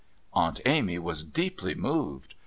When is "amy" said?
0.65-0.97